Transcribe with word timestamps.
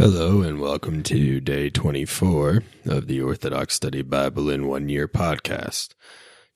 Hello, 0.00 0.40
and 0.40 0.58
welcome 0.58 1.02
to 1.02 1.40
day 1.40 1.68
24 1.68 2.62
of 2.86 3.06
the 3.06 3.20
Orthodox 3.20 3.74
Study 3.74 4.00
Bible 4.00 4.48
in 4.48 4.66
One 4.66 4.88
Year 4.88 5.06
podcast. 5.06 5.90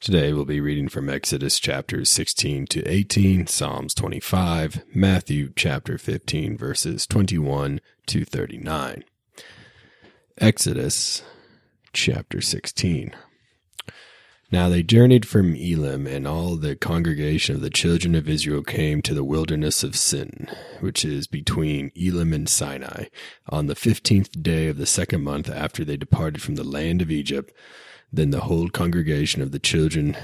Today 0.00 0.32
we'll 0.32 0.46
be 0.46 0.62
reading 0.62 0.88
from 0.88 1.10
Exodus 1.10 1.58
chapters 1.58 2.08
16 2.08 2.64
to 2.68 2.82
18, 2.90 3.46
Psalms 3.46 3.92
25, 3.92 4.84
Matthew 4.94 5.52
chapter 5.54 5.98
15, 5.98 6.56
verses 6.56 7.06
21 7.06 7.82
to 8.06 8.24
39. 8.24 9.04
Exodus 10.38 11.22
chapter 11.92 12.40
16. 12.40 13.14
Now 14.52 14.68
they 14.68 14.82
journeyed 14.82 15.26
from 15.26 15.56
Elim, 15.56 16.06
and 16.06 16.26
all 16.26 16.56
the 16.56 16.76
congregation 16.76 17.54
of 17.54 17.60
the 17.60 17.70
children 17.70 18.14
of 18.14 18.28
Israel 18.28 18.62
came 18.62 19.02
to 19.02 19.14
the 19.14 19.24
wilderness 19.24 19.82
of 19.82 19.96
Sin, 19.96 20.48
which 20.80 21.04
is 21.04 21.26
between 21.26 21.90
Elim 21.96 22.32
and 22.32 22.48
Sinai, 22.48 23.06
on 23.48 23.66
the 23.66 23.74
fifteenth 23.74 24.42
day 24.42 24.68
of 24.68 24.76
the 24.76 24.86
second 24.86 25.22
month 25.22 25.48
after 25.50 25.84
they 25.84 25.96
departed 25.96 26.42
from 26.42 26.54
the 26.54 26.64
land 26.64 27.02
of 27.02 27.10
Egypt. 27.10 27.52
Then 28.12 28.30
the 28.30 28.42
whole 28.42 28.68
congregation 28.68 29.42
of 29.42 29.50
the 29.50 29.58
children 29.58 30.16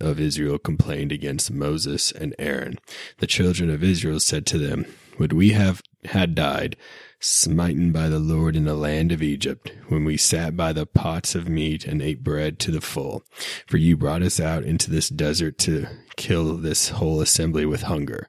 of 0.00 0.20
Israel 0.20 0.58
complained 0.58 1.12
against 1.12 1.50
Moses 1.50 2.12
and 2.12 2.34
Aaron. 2.38 2.78
The 3.18 3.26
children 3.26 3.70
of 3.70 3.82
Israel 3.82 4.20
said 4.20 4.44
to 4.46 4.58
them, 4.58 4.84
Would 5.18 5.32
we 5.32 5.50
have 5.50 5.82
had 6.06 6.34
died 6.34 6.76
smitten 7.20 7.92
by 7.92 8.08
the 8.08 8.18
Lord 8.18 8.56
in 8.56 8.64
the 8.64 8.74
land 8.74 9.10
of 9.10 9.22
Egypt, 9.22 9.72
when 9.88 10.04
we 10.04 10.16
sat 10.16 10.56
by 10.56 10.72
the 10.72 10.86
pots 10.86 11.34
of 11.34 11.48
meat 11.48 11.84
and 11.84 12.02
ate 12.02 12.22
bread 12.22 12.58
to 12.60 12.70
the 12.70 12.80
full. 12.80 13.24
For 13.66 13.78
you 13.78 13.96
brought 13.96 14.22
us 14.22 14.38
out 14.38 14.64
into 14.64 14.90
this 14.90 15.08
desert 15.08 15.58
to 15.58 15.86
kill 16.16 16.56
this 16.56 16.90
whole 16.90 17.20
assembly 17.20 17.66
with 17.66 17.82
hunger. 17.82 18.28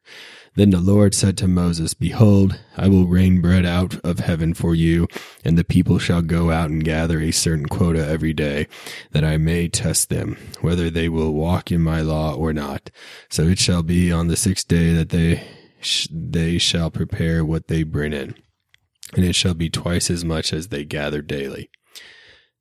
Then 0.55 0.71
the 0.71 0.80
Lord 0.80 1.13
said 1.13 1.38
to 1.38 1.48
Moses, 1.48 1.94
Behold, 1.94 2.59
I 2.76 2.88
will 2.88 3.05
rain 3.05 3.41
bread 3.41 3.63
out 3.63 4.04
of 4.04 4.20
heaven 4.20 4.55
for 4.55 4.73
you, 4.73 5.07
and 5.46 5.55
the 5.55 5.63
people 5.63 5.99
shall 5.99 6.23
go 6.23 6.49
out 6.49 6.71
and 6.71 6.84
gather 6.84 7.21
a 7.21 7.30
certain 7.30 7.68
quota 7.68 8.04
every 8.07 8.34
day, 8.34 8.68
that 9.12 9.24
I 9.24 9.37
may 9.37 9.68
test 9.68 10.09
them, 10.09 10.35
whether 10.62 10.90
they 10.90 11.09
will 11.09 11.34
walk 11.34 11.71
in 11.71 11.82
my 11.82 12.02
law 12.02 12.34
or 12.34 12.54
not. 12.54 12.90
So 13.30 13.43
it 13.43 13.59
shall 13.59 13.84
be 13.84 14.12
on 14.12 14.30
the 14.30 14.35
sixth 14.35 14.68
day 14.68 14.93
that 14.93 15.09
they 15.09 15.48
they 16.12 16.58
shall 16.58 16.90
prepare 16.90 17.46
what 17.46 17.68
they 17.68 17.84
bring 17.84 18.14
in 18.14 18.36
and 19.16 19.24
it 19.24 19.34
shall 19.34 19.54
be 19.54 19.70
twice 19.70 20.10
as 20.10 20.26
much 20.26 20.52
as 20.52 20.68
they 20.68 20.84
gather 20.84 21.22
daily. 21.22 21.70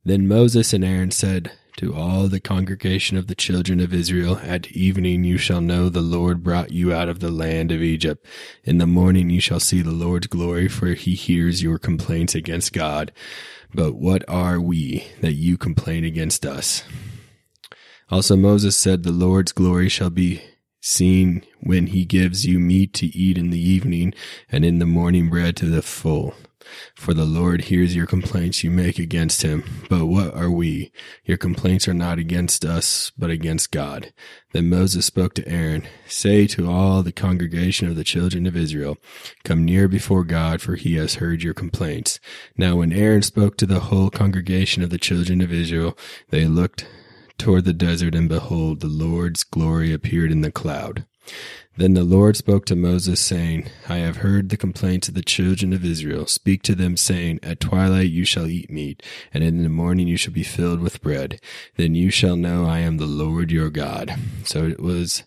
Then 0.05 0.29
Moses 0.29 0.73
and 0.73 0.85
Aaron 0.85 1.11
said 1.11 1.51
to 1.79 1.95
all 1.95 2.29
the 2.29 2.41
congregation 2.41 3.17
of 3.17 3.27
the 3.27 3.35
children 3.35 3.81
of 3.81 3.93
Israel, 3.93 4.39
At 4.43 4.71
evening 4.71 5.25
you 5.25 5.37
shall 5.37 5.61
know 5.61 5.89
the 5.89 6.01
Lord 6.01 6.43
brought 6.43 6.71
you 6.71 6.93
out 6.93 7.09
of 7.09 7.21
the 7.21 7.31
land 7.31 7.73
of 7.73 7.83
Egypt. 7.83 8.25
In 8.65 8.79
the 8.79 8.87
morning 8.87 9.31
you 9.31 9.41
shall 9.41 9.61
see 9.61 9.83
the 9.83 9.91
Lord's 9.91 10.29
glory, 10.29 10.69
for 10.69 10.89
he 10.89 11.15
hears 11.15 11.63
your 11.63 11.79
complaints 11.79 12.35
against 12.35 12.73
God. 12.73 13.13
But 13.75 13.95
what 13.95 14.27
are 14.29 14.61
we 14.61 15.07
that 15.21 15.33
you 15.33 15.59
complain 15.59 16.05
against 16.05 16.47
us? 16.47 16.85
Also 18.09 18.37
Moses 18.37 18.77
said, 18.77 19.03
The 19.03 19.11
Lord's 19.11 19.51
glory 19.51 19.89
shall 19.89 20.11
be 20.11 20.41
seen 20.87 21.45
when 21.61 21.89
he 21.89 22.05
gives 22.05 22.47
you 22.47 22.59
meat 22.59 22.93
to 22.95 23.07
eat 23.07 23.37
in 23.37 23.51
the 23.51 23.61
evening, 23.61 24.15
and 24.51 24.65
in 24.65 24.79
the 24.79 24.87
morning 24.87 25.29
bread 25.29 25.57
to 25.57 25.67
the 25.67 25.83
full. 25.83 26.35
For 26.95 27.15
the 27.15 27.25
Lord 27.25 27.63
hears 27.63 27.95
your 27.95 28.07
complaints 28.07 28.65
you 28.65 28.71
make 28.71 28.99
against 28.99 29.43
him. 29.43 29.65
But 29.89 30.07
what 30.07 30.35
are 30.35 30.51
we? 30.51 30.91
Your 31.25 31.37
complaints 31.37 31.87
are 31.87 31.95
not 31.95 32.19
against 32.19 32.65
us, 32.65 33.13
but 33.17 33.31
against 33.31 33.71
God. 33.71 34.13
Then 34.53 34.69
Moses 34.69 35.07
spoke 35.07 35.35
to 35.35 35.49
Aaron, 35.49 35.87
Say 36.07 36.47
to 36.49 36.71
all 36.71 37.03
the 37.03 37.13
congregation 37.13 37.89
of 37.89 37.97
the 37.97 38.05
children 38.05 38.47
of 38.47 38.57
Israel, 38.57 38.99
Come 39.45 39.65
near 39.65 39.89
before 39.89 40.25
God, 40.25 40.61
for 40.61 40.77
he 40.77 40.97
has 40.97 41.17
heard 41.17 41.43
your 41.43 41.55
complaints. 41.55 42.19
Now 42.57 42.77
when 42.77 42.93
Aaron 42.93 43.23
spoke 43.23 43.57
to 43.59 43.67
the 43.67 43.81
whole 43.81 44.11
congregation 44.11 44.83
of 44.83 44.91
the 44.91 44.99
children 44.99 45.41
of 45.41 45.53
Israel, 45.53 45.97
they 46.31 46.47
looked 46.47 46.87
toward 47.39 47.65
the 47.65 47.73
desert, 47.73 48.15
and 48.15 48.29
behold, 48.29 48.81
the 48.81 48.87
Lord's 48.87 49.45
glory 49.45 49.93
appeared 49.93 50.33
in 50.33 50.41
the 50.41 50.51
cloud. 50.51 51.05
Then 51.77 51.93
the 51.93 52.05
Lord 52.05 52.37
spoke 52.37 52.65
to 52.67 52.77
Moses, 52.77 53.21
saying, 53.21 53.69
I 53.89 53.97
have 53.97 54.19
heard 54.19 54.49
the 54.49 54.57
complaints 54.57 55.09
of 55.09 55.15
the 55.15 55.23
children 55.23 55.75
of 55.75 55.85
Israel. 55.85 56.27
Speak 56.27 56.63
to 56.63 56.75
them, 56.75 56.97
saying, 56.97 57.41
At 57.43 57.61
twilight 57.61 58.11
you 58.11 58.25
shall 58.25 58.47
eat 58.47 58.71
meat, 58.71 59.03
and 59.35 59.45
in 59.45 59.63
the 59.63 59.69
morning 59.69 60.09
you 60.09 60.17
shall 60.17 60.33
be 60.33 60.43
filled 60.43 60.81
with 60.81 61.03
bread. 61.03 61.39
Then 61.77 61.95
you 61.95 62.11
shall 62.11 62.37
know 62.37 62.65
I 62.65 62.79
am 62.79 62.97
the 62.97 63.07
Lord 63.07 63.51
your 63.51 63.69
God. 63.69 64.15
So 64.45 64.65
it 64.65 64.81
was 64.81 65.25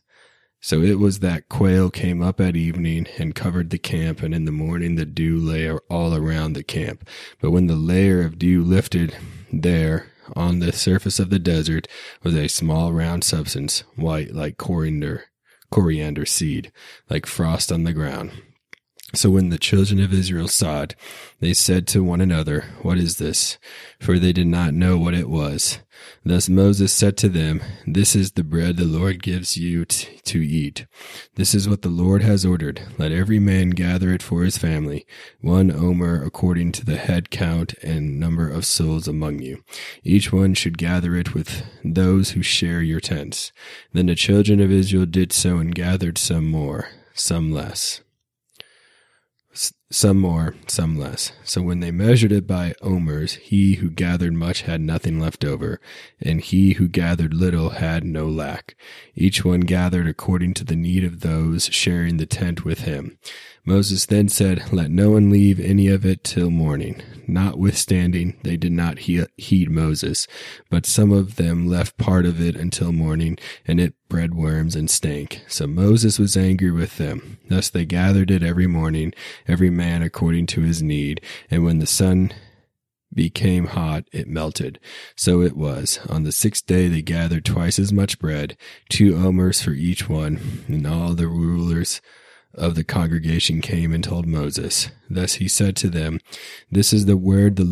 so 0.61 0.81
it 0.81 0.99
was 0.99 1.19
that 1.19 1.47
quail 1.47 1.89
came 1.89 2.21
up 2.21 2.41
at 2.41 2.57
evening 2.57 3.07
and 3.17 3.33
covered 3.33 3.69
the 3.69 3.77
camp, 3.77 4.21
and 4.21 4.33
in 4.33 4.43
the 4.43 4.51
morning 4.51 4.95
the 4.95 5.05
dew 5.05 5.37
lay 5.37 5.71
all 5.71 6.13
around 6.13 6.53
the 6.53 6.63
camp. 6.63 7.07
But 7.39 7.51
when 7.51 7.67
the 7.67 7.75
layer 7.75 8.23
of 8.23 8.37
dew 8.37 8.63
lifted 8.63 9.15
there, 9.53 10.11
on 10.35 10.59
the 10.59 10.71
surface 10.71 11.19
of 11.19 11.29
the 11.29 11.39
desert 11.39 11.87
was 12.23 12.35
a 12.35 12.47
small 12.47 12.91
round 12.93 13.23
substance, 13.23 13.81
white 13.95 14.33
like 14.33 14.57
coriander, 14.57 15.25
coriander 15.71 16.25
seed, 16.25 16.71
like 17.09 17.25
frost 17.25 17.71
on 17.71 17.83
the 17.83 17.93
ground. 17.93 18.31
So 19.15 19.31
when 19.31 19.49
the 19.49 19.57
children 19.57 19.99
of 20.03 20.13
Israel 20.13 20.47
saw 20.47 20.83
it, 20.83 20.95
they 21.39 21.53
said 21.53 21.87
to 21.87 22.03
one 22.03 22.21
another, 22.21 22.65
What 22.83 22.99
is 22.99 23.17
this? 23.17 23.57
For 23.99 24.19
they 24.19 24.31
did 24.31 24.45
not 24.45 24.75
know 24.75 24.99
what 24.99 25.15
it 25.15 25.27
was. 25.27 25.79
Thus 26.23 26.47
Moses 26.47 26.93
said 26.93 27.17
to 27.17 27.29
them, 27.29 27.59
This 27.87 28.15
is 28.15 28.33
the 28.33 28.43
bread 28.43 28.77
the 28.77 28.85
Lord 28.85 29.23
gives 29.23 29.57
you 29.57 29.85
t- 29.85 30.19
to 30.25 30.45
eat. 30.45 30.85
This 31.35 31.55
is 31.55 31.67
what 31.67 31.81
the 31.81 31.89
Lord 31.89 32.21
has 32.21 32.45
ordered. 32.45 32.83
Let 32.99 33.11
every 33.11 33.39
man 33.39 33.71
gather 33.71 34.13
it 34.13 34.21
for 34.21 34.43
his 34.43 34.59
family, 34.59 35.07
one 35.41 35.71
omer 35.71 36.23
according 36.23 36.73
to 36.73 36.85
the 36.85 36.97
head 36.97 37.31
count 37.31 37.73
and 37.81 38.19
number 38.19 38.47
of 38.47 38.63
souls 38.63 39.07
among 39.07 39.39
you. 39.39 39.63
Each 40.03 40.31
one 40.31 40.53
should 40.53 40.77
gather 40.77 41.15
it 41.15 41.33
with 41.33 41.63
those 41.83 42.31
who 42.31 42.43
share 42.43 42.83
your 42.83 42.99
tents. 42.99 43.51
Then 43.91 44.05
the 44.05 44.13
children 44.13 44.59
of 44.59 44.71
Israel 44.71 45.07
did 45.07 45.33
so 45.33 45.57
and 45.57 45.73
gathered 45.73 46.19
some 46.19 46.47
more, 46.47 46.89
some 47.15 47.51
less 47.51 48.01
S- 49.53 49.73
some 49.91 50.19
more, 50.19 50.55
some 50.67 50.99
less. 50.99 51.31
So 51.43 51.63
when 51.63 51.79
they 51.79 51.89
measured 51.89 52.31
it 52.31 52.45
by 52.45 52.75
omers, 52.81 53.35
he 53.35 53.75
who 53.75 53.89
gathered 53.89 54.33
much 54.33 54.61
had 54.61 54.81
nothing 54.81 55.19
left 55.19 55.43
over, 55.43 55.81
and 56.21 56.41
he 56.41 56.73
who 56.73 56.87
gathered 56.87 57.33
little 57.33 57.71
had 57.71 58.03
no 58.03 58.27
lack. 58.27 58.75
Each 59.15 59.43
one 59.43 59.61
gathered 59.61 60.07
according 60.07 60.53
to 60.55 60.63
the 60.63 60.75
need 60.75 61.03
of 61.03 61.21
those 61.21 61.65
sharing 61.65 62.17
the 62.17 62.27
tent 62.27 62.63
with 62.63 62.81
him. 62.81 63.17
Moses 63.65 64.05
then 64.05 64.29
said, 64.29 64.71
Let 64.71 64.89
no 64.89 65.11
one 65.11 65.29
leave 65.29 65.59
any 65.59 65.87
of 65.89 66.05
it 66.05 66.23
till 66.23 66.49
morning. 66.49 67.03
Notwithstanding, 67.27 68.39
they 68.43 68.57
did 68.57 68.71
not 68.71 68.99
he- 68.99 69.25
heed 69.37 69.69
Moses, 69.69 70.27
but 70.69 70.85
some 70.85 71.11
of 71.11 71.35
them 71.35 71.67
left 71.67 71.97
part 71.97 72.25
of 72.25 72.41
it 72.41 72.55
until 72.55 72.91
morning, 72.91 73.37
and 73.67 73.79
it 73.79 73.93
bred 74.07 74.33
worms 74.33 74.75
and 74.75 74.89
stank. 74.89 75.43
So 75.47 75.67
Moses 75.67 76.17
was 76.17 76.35
angry 76.35 76.71
with 76.71 76.97
them. 76.97 77.37
Thus 77.47 77.69
they 77.69 77.85
gathered 77.85 78.31
it 78.31 78.41
every 78.41 78.65
morning, 78.65 79.13
every 79.47 79.69
man 79.79 80.03
according 80.03 80.45
to 80.45 80.61
his 80.61 80.83
need, 80.83 81.21
and 81.49 81.63
when 81.63 81.79
the 81.79 81.87
sun 81.87 82.33
became 83.13 83.67
hot, 83.67 84.03
it 84.11 84.27
melted. 84.27 84.77
So 85.15 85.41
it 85.41 85.55
was. 85.55 85.99
On 86.09 86.23
the 86.23 86.33
sixth 86.33 86.65
day 86.65 86.89
they 86.89 87.01
gathered 87.01 87.45
twice 87.45 87.79
as 87.79 87.93
much 87.93 88.19
bread, 88.19 88.57
two 88.89 89.15
omers 89.15 89.61
for 89.61 89.71
each 89.71 90.09
one, 90.09 90.65
and 90.67 90.85
all 90.85 91.13
the 91.13 91.27
rulers 91.27 92.01
of 92.53 92.75
the 92.75 92.83
congregation 92.83 93.61
came 93.61 93.93
and 93.93 94.03
told 94.03 94.25
Moses. 94.25 94.89
Thus 95.09 95.35
he 95.35 95.47
said 95.47 95.75
to 95.77 95.89
them, 95.89 96.19
This 96.71 96.93
is 96.93 97.05
the 97.05 97.17
word 97.17 97.55
the 97.55 97.63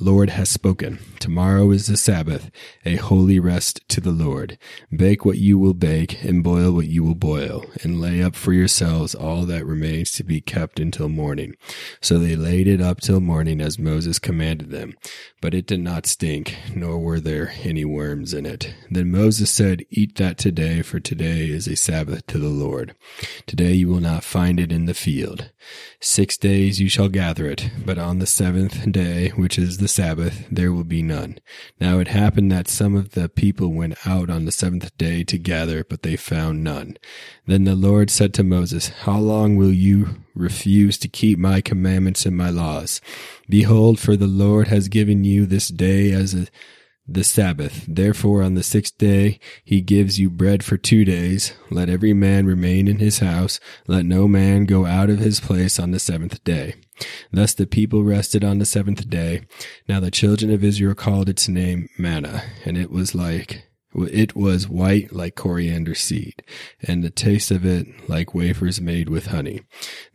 Lord 0.00 0.30
has 0.30 0.48
spoken. 0.48 1.00
Tomorrow 1.18 1.72
is 1.72 1.86
the 1.86 1.96
Sabbath, 1.96 2.50
a 2.84 2.96
holy 2.96 3.40
rest 3.40 3.80
to 3.88 4.00
the 4.00 4.12
Lord. 4.12 4.58
Bake 4.94 5.24
what 5.24 5.38
you 5.38 5.58
will 5.58 5.74
bake, 5.74 6.22
and 6.22 6.44
boil 6.44 6.72
what 6.72 6.86
you 6.86 7.02
will 7.02 7.16
boil, 7.16 7.64
and 7.82 8.00
lay 8.00 8.22
up 8.22 8.36
for 8.36 8.52
yourselves 8.52 9.14
all 9.14 9.42
that 9.46 9.66
remains 9.66 10.12
to 10.12 10.24
be 10.24 10.40
kept 10.40 10.78
until 10.78 11.08
morning. 11.08 11.56
So 12.00 12.18
they 12.18 12.36
laid 12.36 12.68
it 12.68 12.80
up 12.80 13.00
till 13.00 13.20
morning 13.20 13.60
as 13.60 13.78
Moses 13.78 14.20
commanded 14.20 14.70
them. 14.70 14.94
But 15.40 15.54
it 15.54 15.66
did 15.66 15.80
not 15.80 16.06
stink, 16.06 16.56
nor 16.74 16.98
were 16.98 17.20
there 17.20 17.52
any 17.64 17.84
worms 17.84 18.32
in 18.32 18.46
it. 18.46 18.72
Then 18.90 19.10
Moses 19.10 19.50
said, 19.50 19.84
Eat 19.90 20.16
that 20.16 20.38
today, 20.38 20.82
for 20.82 21.00
today 21.00 21.48
is 21.48 21.66
a 21.66 21.74
Sabbath 21.74 22.26
to 22.28 22.38
the 22.38 22.48
Lord. 22.48 22.94
Today 23.46 23.72
you 23.72 23.88
will 23.88 24.00
not 24.00 24.15
find 24.24 24.60
it 24.60 24.72
in 24.72 24.86
the 24.86 24.94
field. 24.94 25.50
Six 26.00 26.36
days 26.36 26.80
you 26.80 26.88
shall 26.88 27.08
gather 27.08 27.46
it, 27.46 27.70
but 27.84 27.98
on 27.98 28.18
the 28.18 28.26
seventh 28.26 28.90
day, 28.90 29.30
which 29.30 29.58
is 29.58 29.78
the 29.78 29.88
Sabbath, 29.88 30.46
there 30.50 30.72
will 30.72 30.84
be 30.84 31.02
none. 31.02 31.38
Now 31.80 31.98
it 31.98 32.08
happened 32.08 32.52
that 32.52 32.68
some 32.68 32.94
of 32.94 33.12
the 33.12 33.28
people 33.28 33.72
went 33.72 34.06
out 34.06 34.30
on 34.30 34.44
the 34.44 34.52
seventh 34.52 34.96
day 34.96 35.24
to 35.24 35.38
gather, 35.38 35.84
but 35.84 36.02
they 36.02 36.16
found 36.16 36.62
none. 36.62 36.96
Then 37.46 37.64
the 37.64 37.74
Lord 37.74 38.10
said 38.10 38.34
to 38.34 38.44
Moses, 38.44 38.88
How 38.88 39.18
long 39.18 39.56
will 39.56 39.72
you 39.72 40.16
refuse 40.34 40.98
to 40.98 41.08
keep 41.08 41.38
my 41.38 41.60
commandments 41.60 42.26
and 42.26 42.36
my 42.36 42.50
laws? 42.50 43.00
Behold, 43.48 43.98
for 43.98 44.16
the 44.16 44.26
Lord 44.26 44.68
has 44.68 44.88
given 44.88 45.24
you 45.24 45.46
this 45.46 45.68
day 45.68 46.12
as 46.12 46.34
a 46.34 46.46
the 47.08 47.24
Sabbath. 47.24 47.84
Therefore, 47.86 48.42
on 48.42 48.54
the 48.54 48.62
sixth 48.62 48.98
day, 48.98 49.38
he 49.64 49.80
gives 49.80 50.18
you 50.18 50.28
bread 50.28 50.62
for 50.62 50.76
two 50.76 51.04
days. 51.04 51.54
Let 51.70 51.88
every 51.88 52.12
man 52.12 52.46
remain 52.46 52.88
in 52.88 52.98
his 52.98 53.20
house. 53.20 53.60
Let 53.86 54.04
no 54.04 54.26
man 54.26 54.64
go 54.64 54.86
out 54.86 55.10
of 55.10 55.18
his 55.18 55.40
place 55.40 55.78
on 55.78 55.92
the 55.92 56.00
seventh 56.00 56.42
day. 56.44 56.74
Thus 57.32 57.54
the 57.54 57.66
people 57.66 58.02
rested 58.02 58.42
on 58.42 58.58
the 58.58 58.66
seventh 58.66 59.08
day. 59.08 59.42
Now 59.88 60.00
the 60.00 60.10
children 60.10 60.50
of 60.50 60.64
Israel 60.64 60.94
called 60.94 61.28
its 61.28 61.48
name 61.48 61.88
manna, 61.98 62.42
and 62.64 62.76
it 62.76 62.90
was 62.90 63.14
like 63.14 63.68
it 64.04 64.36
was 64.36 64.68
white 64.68 65.12
like 65.12 65.34
coriander 65.34 65.94
seed, 65.94 66.42
and 66.82 67.02
the 67.02 67.10
taste 67.10 67.50
of 67.50 67.64
it 67.64 68.08
like 68.08 68.34
wafers 68.34 68.80
made 68.80 69.08
with 69.08 69.26
honey. 69.26 69.62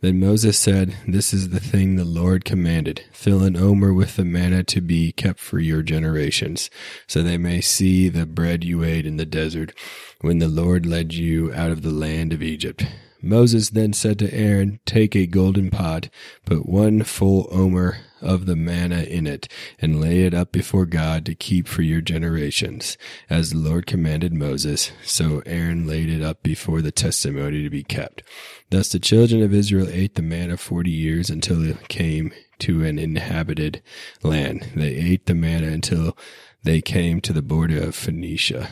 Then 0.00 0.20
Moses 0.20 0.58
said, 0.58 0.96
This 1.06 1.32
is 1.34 1.48
the 1.50 1.60
thing 1.60 1.96
the 1.96 2.04
Lord 2.04 2.44
commanded. 2.44 3.04
Fill 3.12 3.42
an 3.42 3.56
omer 3.56 3.92
with 3.92 4.16
the 4.16 4.24
manna 4.24 4.62
to 4.64 4.80
be 4.80 5.12
kept 5.12 5.40
for 5.40 5.58
your 5.58 5.82
generations, 5.82 6.70
so 7.06 7.22
they 7.22 7.38
may 7.38 7.60
see 7.60 8.08
the 8.08 8.26
bread 8.26 8.64
you 8.64 8.84
ate 8.84 9.06
in 9.06 9.16
the 9.16 9.26
desert 9.26 9.72
when 10.20 10.38
the 10.38 10.48
Lord 10.48 10.86
led 10.86 11.12
you 11.12 11.52
out 11.52 11.70
of 11.70 11.82
the 11.82 11.90
land 11.90 12.32
of 12.32 12.42
Egypt. 12.42 12.86
Moses 13.20 13.70
then 13.70 13.92
said 13.92 14.18
to 14.18 14.34
Aaron, 14.34 14.80
Take 14.84 15.14
a 15.14 15.26
golden 15.26 15.70
pot, 15.70 16.08
put 16.44 16.66
one 16.66 17.02
full 17.04 17.48
omer 17.52 17.98
of 18.22 18.46
the 18.46 18.56
manna 18.56 19.02
in 19.02 19.26
it, 19.26 19.48
and 19.78 20.00
lay 20.00 20.24
it 20.24 20.34
up 20.34 20.52
before 20.52 20.86
God 20.86 21.26
to 21.26 21.34
keep 21.34 21.66
for 21.66 21.82
your 21.82 22.00
generations, 22.00 22.96
as 23.28 23.50
the 23.50 23.58
Lord 23.58 23.86
commanded 23.86 24.32
Moses. 24.32 24.92
So 25.04 25.42
Aaron 25.44 25.86
laid 25.86 26.08
it 26.08 26.22
up 26.22 26.42
before 26.42 26.82
the 26.82 26.92
testimony 26.92 27.62
to 27.62 27.70
be 27.70 27.82
kept. 27.82 28.22
Thus 28.70 28.90
the 28.90 28.98
children 28.98 29.42
of 29.42 29.52
Israel 29.52 29.88
ate 29.90 30.14
the 30.14 30.22
manna 30.22 30.56
forty 30.56 30.90
years 30.90 31.30
until 31.30 31.68
it 31.68 31.88
came 31.88 32.32
to 32.60 32.84
an 32.84 32.98
inhabited 32.98 33.82
land. 34.22 34.68
They 34.74 34.94
ate 34.94 35.26
the 35.26 35.34
manna 35.34 35.68
until 35.68 36.16
they 36.62 36.80
came 36.80 37.20
to 37.22 37.32
the 37.32 37.42
border 37.42 37.82
of 37.82 37.94
Phoenicia. 37.94 38.70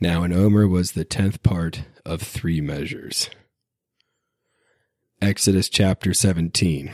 Now 0.00 0.24
an 0.24 0.32
omer 0.32 0.66
was 0.66 0.92
the 0.92 1.04
tenth 1.04 1.42
part 1.42 1.84
of 2.04 2.20
three 2.20 2.60
measures. 2.60 3.30
Exodus 5.22 5.68
chapter 5.68 6.12
17. 6.12 6.92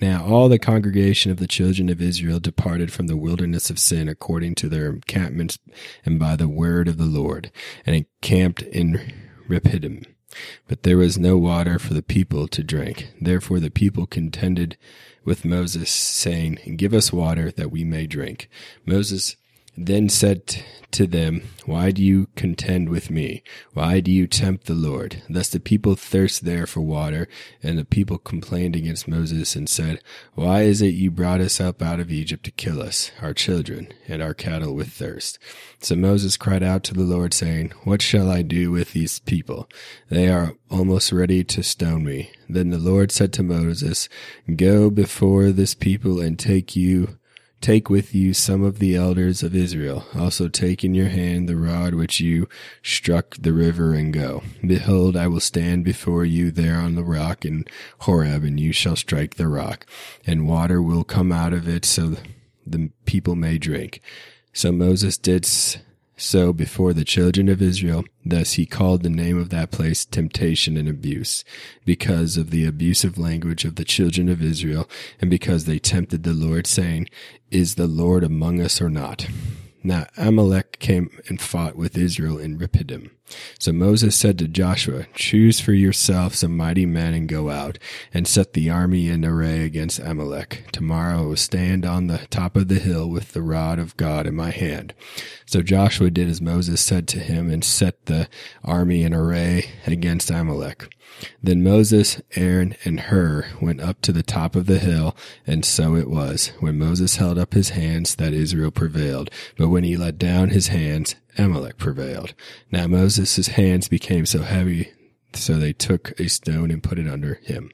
Now 0.00 0.24
all 0.24 0.48
the 0.48 0.58
congregation 0.58 1.30
of 1.30 1.38
the 1.38 1.46
children 1.46 1.88
of 1.88 2.02
Israel 2.02 2.40
departed 2.40 2.92
from 2.92 3.06
the 3.06 3.16
wilderness 3.16 3.70
of 3.70 3.78
sin 3.78 4.08
according 4.08 4.56
to 4.56 4.68
their 4.68 4.90
encampments 4.90 5.58
and 6.04 6.18
by 6.18 6.36
the 6.36 6.48
word 6.48 6.88
of 6.88 6.98
the 6.98 7.04
Lord, 7.04 7.52
and 7.86 7.94
encamped 7.94 8.62
in 8.62 9.12
Rephidim. 9.46 10.02
But 10.66 10.82
there 10.82 10.96
was 10.96 11.16
no 11.16 11.36
water 11.36 11.78
for 11.78 11.94
the 11.94 12.02
people 12.02 12.48
to 12.48 12.64
drink. 12.64 13.12
Therefore 13.20 13.60
the 13.60 13.70
people 13.70 14.06
contended 14.06 14.76
with 15.24 15.44
Moses, 15.44 15.90
saying, 15.90 16.74
Give 16.76 16.92
us 16.92 17.12
water 17.12 17.50
that 17.52 17.70
we 17.70 17.84
may 17.84 18.06
drink. 18.06 18.48
Moses 18.84 19.36
then 19.76 20.08
said 20.08 20.62
to 20.94 21.06
them, 21.08 21.42
Why 21.66 21.90
do 21.90 22.02
you 22.02 22.28
contend 22.36 22.88
with 22.88 23.10
me? 23.10 23.42
Why 23.72 23.98
do 23.98 24.12
you 24.12 24.28
tempt 24.28 24.66
the 24.66 24.74
Lord? 24.74 25.22
Thus 25.28 25.48
the 25.48 25.58
people 25.58 25.96
thirst 25.96 26.44
there 26.44 26.66
for 26.66 26.80
water, 26.80 27.26
and 27.62 27.76
the 27.76 27.84
people 27.84 28.18
complained 28.18 28.76
against 28.76 29.08
Moses 29.08 29.56
and 29.56 29.68
said, 29.68 30.00
Why 30.34 30.62
is 30.62 30.80
it 30.80 30.94
you 30.94 31.10
brought 31.10 31.40
us 31.40 31.60
up 31.60 31.82
out 31.82 31.98
of 31.98 32.12
Egypt 32.12 32.44
to 32.44 32.52
kill 32.52 32.80
us, 32.80 33.10
our 33.20 33.34
children, 33.34 33.92
and 34.06 34.22
our 34.22 34.34
cattle 34.34 34.74
with 34.74 34.92
thirst? 34.92 35.38
So 35.80 35.96
Moses 35.96 36.36
cried 36.36 36.62
out 36.62 36.84
to 36.84 36.94
the 36.94 37.02
Lord, 37.02 37.34
saying, 37.34 37.72
What 37.82 38.00
shall 38.00 38.30
I 38.30 38.42
do 38.42 38.70
with 38.70 38.92
these 38.92 39.18
people? 39.18 39.68
They 40.08 40.28
are 40.28 40.54
almost 40.70 41.10
ready 41.10 41.42
to 41.42 41.62
stone 41.64 42.04
me. 42.04 42.30
Then 42.48 42.70
the 42.70 42.78
Lord 42.78 43.10
said 43.10 43.32
to 43.34 43.42
Moses, 43.42 44.08
Go 44.54 44.90
before 44.90 45.50
this 45.50 45.74
people 45.74 46.20
and 46.20 46.38
take 46.38 46.76
you 46.76 47.18
Take 47.64 47.88
with 47.88 48.14
you 48.14 48.34
some 48.34 48.62
of 48.62 48.78
the 48.78 48.94
elders 48.94 49.42
of 49.42 49.56
Israel. 49.56 50.04
Also 50.14 50.48
take 50.48 50.84
in 50.84 50.94
your 50.94 51.08
hand 51.08 51.48
the 51.48 51.56
rod 51.56 51.94
which 51.94 52.20
you 52.20 52.46
struck 52.82 53.38
the 53.38 53.54
river 53.54 53.94
and 53.94 54.12
go. 54.12 54.42
Behold, 54.60 55.16
I 55.16 55.28
will 55.28 55.40
stand 55.40 55.82
before 55.82 56.26
you 56.26 56.50
there 56.50 56.74
on 56.74 56.94
the 56.94 57.02
rock 57.02 57.46
in 57.46 57.64
Horeb, 58.00 58.44
and 58.44 58.60
you 58.60 58.74
shall 58.74 58.96
strike 58.96 59.36
the 59.36 59.48
rock, 59.48 59.86
and 60.26 60.46
water 60.46 60.82
will 60.82 61.04
come 61.04 61.32
out 61.32 61.54
of 61.54 61.66
it 61.66 61.86
so 61.86 62.16
the 62.66 62.90
people 63.06 63.34
may 63.34 63.56
drink. 63.56 64.02
So 64.52 64.70
Moses 64.70 65.16
did 65.16 65.48
so 66.16 66.52
before 66.52 66.92
the 66.92 67.04
children 67.04 67.48
of 67.48 67.62
Israel. 67.62 68.04
Thus 68.24 68.54
he 68.54 68.66
called 68.66 69.02
the 69.02 69.10
name 69.10 69.38
of 69.38 69.50
that 69.50 69.70
place 69.70 70.04
temptation 70.04 70.76
and 70.76 70.88
abuse, 70.88 71.44
because 71.84 72.36
of 72.36 72.50
the 72.50 72.64
abusive 72.64 73.18
language 73.18 73.64
of 73.64 73.76
the 73.76 73.84
children 73.84 74.28
of 74.28 74.42
Israel, 74.42 74.88
and 75.20 75.30
because 75.30 75.64
they 75.64 75.78
tempted 75.78 76.22
the 76.22 76.32
Lord, 76.32 76.66
saying, 76.66 77.08
Is 77.50 77.74
the 77.74 77.86
Lord 77.86 78.24
among 78.24 78.60
us 78.60 78.80
or 78.80 78.88
not? 78.88 79.26
Now 79.86 80.06
Amalek 80.16 80.78
came 80.78 81.10
and 81.28 81.38
fought 81.38 81.76
with 81.76 81.98
Israel 81.98 82.38
in 82.38 82.56
Rephidim. 82.56 83.10
So 83.58 83.70
Moses 83.70 84.16
said 84.16 84.38
to 84.38 84.48
Joshua, 84.48 85.06
Choose 85.14 85.60
for 85.60 85.74
yourself 85.74 86.34
some 86.34 86.56
mighty 86.56 86.86
men 86.86 87.12
and 87.12 87.28
go 87.28 87.50
out, 87.50 87.78
and 88.12 88.26
set 88.26 88.54
the 88.54 88.70
army 88.70 89.08
in 89.08 89.26
array 89.26 89.62
against 89.62 89.98
Amalek. 89.98 90.66
Tomorrow 90.72 91.18
I 91.18 91.26
will 91.26 91.36
stand 91.36 91.84
on 91.84 92.06
the 92.06 92.26
top 92.30 92.56
of 92.56 92.68
the 92.68 92.78
hill 92.78 93.10
with 93.10 93.32
the 93.32 93.42
rod 93.42 93.78
of 93.78 93.96
God 93.98 94.26
in 94.26 94.34
my 94.34 94.50
hand. 94.50 94.94
So 95.44 95.60
Joshua 95.60 96.10
did 96.10 96.28
as 96.28 96.40
Moses 96.40 96.80
said 96.80 97.06
to 97.08 97.18
him, 97.18 97.50
and 97.50 97.62
set 97.62 98.06
the 98.06 98.28
army 98.62 99.02
in 99.02 99.12
array 99.12 99.70
against 99.86 100.30
Amalek. 100.30 100.93
Then 101.42 101.62
Moses, 101.62 102.20
Aaron, 102.36 102.74
and 102.84 103.00
Hur 103.00 103.46
went 103.60 103.80
up 103.80 104.00
to 104.02 104.12
the 104.12 104.22
top 104.22 104.56
of 104.56 104.66
the 104.66 104.78
hill, 104.78 105.16
and 105.46 105.64
so 105.64 105.94
it 105.94 106.08
was, 106.08 106.48
when 106.60 106.78
Moses 106.78 107.16
held 107.16 107.38
up 107.38 107.54
his 107.54 107.70
hands, 107.70 108.16
that 108.16 108.32
Israel 108.32 108.70
prevailed. 108.70 109.30
But 109.56 109.68
when 109.68 109.84
he 109.84 109.96
let 109.96 110.18
down 110.18 110.50
his 110.50 110.68
hands, 110.68 111.14
Amalek 111.38 111.76
prevailed. 111.76 112.34
Now 112.70 112.86
Moses' 112.86 113.48
hands 113.48 113.88
became 113.88 114.26
so 114.26 114.42
heavy, 114.42 114.92
so 115.32 115.58
they 115.58 115.72
took 115.72 116.18
a 116.18 116.28
stone 116.28 116.70
and 116.70 116.82
put 116.82 116.98
it 116.98 117.08
under 117.08 117.34
him, 117.42 117.70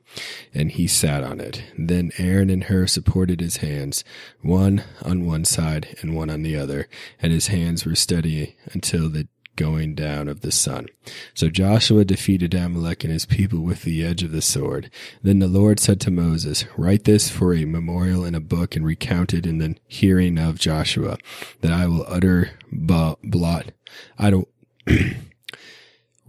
and 0.55 0.71
he 0.71 0.87
sat 0.87 1.23
on 1.23 1.41
it. 1.41 1.63
Then 1.79 2.11
Aaron 2.19 2.51
and 2.51 2.65
Hur 2.65 2.87
supported 2.87 3.41
his 3.41 3.59
hands, 3.59 4.05
one 4.41 4.85
on 5.03 5.27
one 5.27 5.45
side 5.45 5.97
and 6.01 6.17
one 6.17 6.31
on 6.31 6.43
the 6.43 6.57
other, 6.57 6.89
and 7.21 7.33
his 7.33 7.49
hands 7.49 7.85
were 7.85 7.95
steady 7.95 8.57
until 8.73 9.09
the 9.09 9.29
going 9.56 9.94
down 9.94 10.29
of 10.29 10.41
the 10.41 10.52
sun. 10.52 10.87
So 11.35 11.49
Joshua 11.49 12.05
defeated 12.05 12.55
Amalek 12.55 13.05
and 13.05 13.12
his 13.12 13.26
people 13.26 13.61
with 13.61 13.82
the 13.82 14.05
edge 14.05 14.23
of 14.23 14.32
the 14.32 14.43
sword. 14.43 14.91
Then 15.23 15.38
the 15.38 15.49
Lord 15.49 15.79
said 15.81 16.00
to 16.02 16.11
Moses, 16.11 16.64
Write 16.76 17.05
this 17.05 17.31
for 17.31 17.55
a 17.55 17.64
memorial 17.64 18.25
in 18.25 18.35
a 18.35 18.41
book 18.41 18.76
and 18.76 18.85
recount 18.85 19.35
it 19.35 19.47
in 19.47 19.58
the 19.58 19.76
hearing 19.87 20.38
of 20.38 20.58
Joshua, 20.58 21.19
that 21.61 21.73
I 21.73 21.87
will 21.87 22.05
utter 22.08 22.52
blot. 22.73 23.73
I 24.19 24.31
don't. 24.31 24.49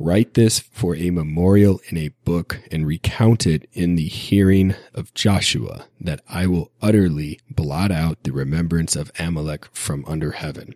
Write 0.03 0.33
this 0.33 0.57
for 0.57 0.95
a 0.95 1.11
memorial 1.11 1.79
in 1.89 1.95
a 1.95 2.09
book 2.25 2.59
and 2.71 2.87
recount 2.87 3.45
it 3.45 3.69
in 3.71 3.93
the 3.93 4.07
hearing 4.07 4.73
of 4.95 5.13
Joshua, 5.13 5.85
that 5.99 6.21
I 6.27 6.47
will 6.47 6.71
utterly 6.81 7.39
blot 7.47 7.91
out 7.91 8.23
the 8.23 8.31
remembrance 8.31 8.95
of 8.95 9.11
Amalek 9.19 9.67
from 9.73 10.03
under 10.07 10.31
heaven. 10.31 10.73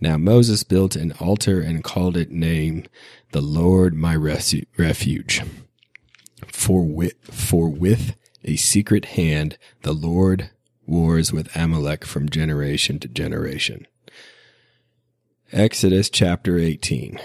Now 0.00 0.16
Moses 0.16 0.64
built 0.64 0.96
an 0.96 1.12
altar 1.20 1.60
and 1.60 1.84
called 1.84 2.16
it 2.16 2.32
name, 2.32 2.86
the 3.30 3.40
Lord 3.40 3.94
my 3.94 4.16
refuge. 4.16 5.42
For 6.48 6.82
with, 6.82 7.14
for 7.22 7.68
with 7.68 8.16
a 8.42 8.56
secret 8.56 9.04
hand, 9.04 9.58
the 9.82 9.92
Lord 9.92 10.50
wars 10.86 11.32
with 11.32 11.54
Amalek 11.54 12.04
from 12.04 12.28
generation 12.28 12.98
to 12.98 13.06
generation. 13.06 13.86
Exodus 15.52 16.10
chapter 16.10 16.58
18. 16.58 17.20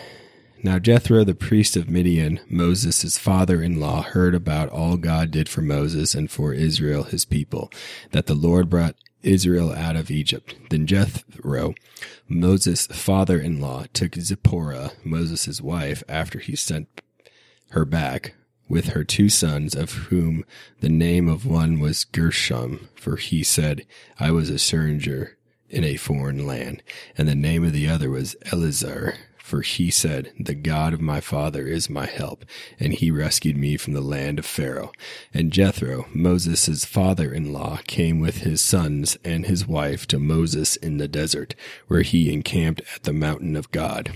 Now 0.64 0.78
Jethro, 0.78 1.24
the 1.24 1.34
priest 1.34 1.76
of 1.76 1.90
Midian, 1.90 2.40
Moses' 2.48 3.18
father-in-law, 3.18 4.04
heard 4.04 4.36
about 4.36 4.70
all 4.70 4.96
God 4.96 5.32
did 5.32 5.50
for 5.50 5.64
Moses 5.64 6.14
and 6.14 6.30
for 6.30 6.54
Israel, 6.54 7.04
his 7.04 7.26
people, 7.26 7.72
that 8.12 8.28
the 8.28 8.36
Lord 8.36 8.70
brought 8.70 8.96
Israel 9.24 9.74
out 9.74 9.96
of 9.96 10.12
Egypt. 10.12 10.54
Then 10.70 10.86
Jethro, 10.86 11.74
Moses' 12.28 12.86
father-in-law, 12.86 13.86
took 13.94 14.14
Zipporah, 14.14 14.92
Moses' 15.04 15.62
wife, 15.62 16.04
after 16.08 16.38
he 16.38 16.56
sent 16.56 17.02
her 17.70 17.86
back, 17.86 18.36
with 18.70 18.90
her 18.90 19.04
two 19.04 19.30
sons, 19.30 19.74
of 19.74 19.92
whom 19.92 20.46
the 20.80 20.90
name 20.90 21.28
of 21.28 21.44
one 21.44 21.80
was 21.80 22.04
Gershom, 22.04 22.88
for 22.94 23.16
he 23.16 23.42
said, 23.42 23.88
I 24.20 24.30
was 24.30 24.52
a 24.52 24.60
stranger 24.60 25.38
in 25.72 25.84
a 25.84 25.98
foreign 25.98 26.46
land, 26.46 26.84
and 27.18 27.28
the 27.28 27.34
name 27.34 27.66
of 27.66 27.74
the 27.74 27.88
other 27.88 28.12
was 28.12 28.36
Eliezer, 28.54 29.16
for 29.52 29.64
he 29.64 29.92
said, 29.92 30.32
The 30.40 30.56
God 30.56 30.94
of 30.94 31.02
my 31.02 31.20
father 31.20 31.68
is 31.68 31.90
my 31.90 32.06
help, 32.06 32.46
and 32.80 32.94
he 32.94 33.12
rescued 33.12 33.58
me 33.58 33.76
from 33.76 33.92
the 33.92 34.00
land 34.00 34.40
of 34.40 34.46
Pharaoh. 34.46 34.94
And 35.34 35.52
Jethro, 35.52 36.06
Moses' 36.14 36.86
father-in-law, 36.86 37.80
came 37.86 38.22
with 38.22 38.44
his 38.44 38.62
sons 38.62 39.18
and 39.26 39.48
his 39.48 39.68
wife 39.68 40.08
to 40.08 40.20
Moses 40.20 40.78
in 40.78 41.00
the 41.00 41.10
desert, 41.10 41.54
where 41.90 42.02
he 42.02 42.32
encamped 42.32 42.82
at 42.96 43.04
the 43.04 43.12
mountain 43.12 43.58
of 43.58 43.70
God. 43.72 44.14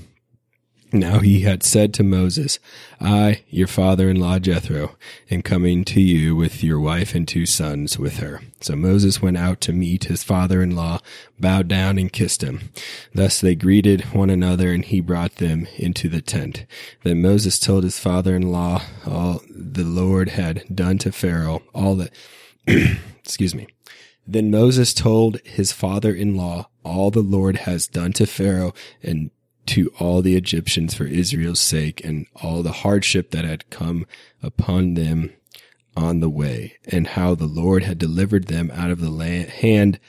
Now 0.93 1.19
he 1.19 1.41
had 1.41 1.63
said 1.63 1.93
to 1.95 2.03
Moses, 2.03 2.59
I, 3.01 3.43
your 3.49 3.67
father 3.67 4.09
in 4.09 4.19
law 4.19 4.39
Jethro, 4.39 4.95
am 5.31 5.41
coming 5.41 5.83
to 5.85 5.99
you 5.99 6.35
with 6.35 6.63
your 6.63 6.79
wife 6.79 7.15
and 7.15 7.27
two 7.27 7.45
sons 7.45 7.97
with 7.97 8.17
her. 8.17 8.41
So 8.61 8.75
Moses 8.75 9.21
went 9.21 9.37
out 9.37 9.61
to 9.61 9.73
meet 9.73 10.05
his 10.05 10.23
father 10.23 10.61
in 10.61 10.75
law, 10.75 10.99
bowed 11.39 11.67
down 11.67 11.97
and 11.97 12.13
kissed 12.13 12.43
him. 12.43 12.69
Thus 13.13 13.41
they 13.41 13.55
greeted 13.55 14.13
one 14.13 14.29
another, 14.29 14.71
and 14.71 14.85
he 14.85 15.01
brought 15.01 15.35
them 15.35 15.67
into 15.75 16.07
the 16.07 16.21
tent. 16.21 16.65
Then 17.03 17.21
Moses 17.21 17.59
told 17.59 17.83
his 17.83 17.99
father 17.99 18.35
in 18.35 18.51
law 18.51 18.83
all 19.05 19.41
the 19.49 19.83
Lord 19.83 20.29
had 20.29 20.63
done 20.73 20.97
to 20.99 21.11
Pharaoh, 21.11 21.63
all 21.73 21.95
that, 21.95 22.11
excuse 23.23 23.55
me. 23.55 23.67
Then 24.27 24.49
Moses 24.49 24.93
told 24.93 25.39
his 25.43 25.71
father 25.71 26.13
in 26.13 26.35
law 26.35 26.69
all 26.83 27.11
the 27.11 27.21
Lord 27.21 27.57
has 27.57 27.87
done 27.87 28.13
to 28.13 28.25
Pharaoh 28.25 28.73
and 29.03 29.29
to 29.67 29.91
all 29.99 30.21
the 30.21 30.35
Egyptians 30.35 30.93
for 30.93 31.05
Israel's 31.05 31.59
sake 31.59 32.03
and 32.03 32.27
all 32.35 32.63
the 32.63 32.71
hardship 32.71 33.31
that 33.31 33.45
had 33.45 33.69
come 33.69 34.05
upon 34.41 34.93
them 34.93 35.33
on 35.97 36.19
the 36.19 36.29
way 36.29 36.77
and 36.85 37.07
how 37.07 37.35
the 37.35 37.45
Lord 37.45 37.83
had 37.83 37.97
delivered 37.97 38.47
them 38.47 38.71
out 38.73 38.91
of 38.91 38.99
the 38.99 39.09
land, 39.09 39.49
hand 39.49 39.99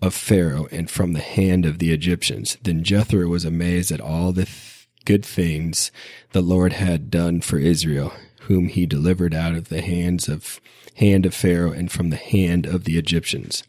of 0.00 0.14
Pharaoh 0.14 0.68
and 0.70 0.90
from 0.90 1.12
the 1.12 1.20
hand 1.20 1.66
of 1.66 1.78
the 1.78 1.92
Egyptians. 1.92 2.56
Then 2.62 2.84
Jethro 2.84 3.26
was 3.26 3.44
amazed 3.44 3.90
at 3.90 4.00
all 4.00 4.32
the 4.32 4.44
th- 4.44 4.88
good 5.04 5.24
things 5.24 5.90
the 6.32 6.42
Lord 6.42 6.74
had 6.74 7.10
done 7.10 7.40
for 7.40 7.58
Israel, 7.58 8.12
whom 8.42 8.68
he 8.68 8.86
delivered 8.86 9.34
out 9.34 9.54
of 9.54 9.68
the 9.68 9.82
hands 9.82 10.28
of 10.28 10.60
hand 10.96 11.26
of 11.26 11.34
Pharaoh 11.34 11.72
and 11.72 11.90
from 11.90 12.10
the 12.10 12.16
hand 12.16 12.66
of 12.66 12.84
the 12.84 12.96
Egyptians. 12.96 13.64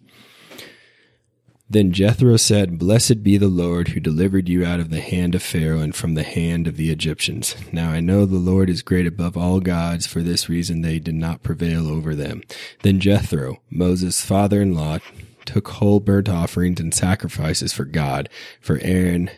Then 1.68 1.92
Jethro 1.92 2.38
said, 2.38 2.78
Blessed 2.78 3.24
be 3.24 3.38
the 3.38 3.48
Lord 3.48 3.90
who 3.90 4.00
delivered 4.00 4.48
you 4.48 4.64
out 4.64 4.80
of 4.80 4.92
the 4.92 5.02
hand 5.02 5.34
of 5.34 5.42
Pharaoh 5.42 5.80
and 5.80 5.96
from 5.96 6.14
the 6.14 6.24
hand 6.24 6.68
of 6.68 6.78
the 6.78 6.92
Egyptians. 6.92 7.56
Now 7.72 7.90
I 7.90 8.00
know 8.00 8.26
the 8.26 8.36
Lord 8.36 8.70
is 8.70 8.84
great 8.84 9.08
above 9.08 9.36
all 9.36 9.60
gods, 9.60 10.06
for 10.06 10.22
this 10.22 10.48
reason 10.48 10.82
they 10.82 11.00
did 11.00 11.16
not 11.16 11.42
prevail 11.42 11.88
over 11.88 12.14
them. 12.14 12.44
Then 12.84 13.00
Jethro, 13.00 13.62
Moses' 13.72 14.24
father 14.24 14.62
in 14.62 14.76
law, 14.76 15.00
took 15.46 15.68
whole 15.68 16.00
burnt 16.00 16.30
offerings 16.30 16.80
and 16.80 16.94
sacrifices 16.94 17.74
for 17.74 17.86
God, 17.86 18.30
for 18.62 18.80
Aaron 18.82 19.32